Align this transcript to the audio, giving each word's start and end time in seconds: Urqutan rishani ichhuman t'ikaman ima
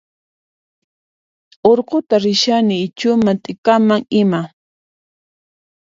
Urqutan 1.71 2.19
rishani 2.25 2.75
ichhuman 2.85 3.37
t'ikaman 3.43 4.01
ima 4.21 4.41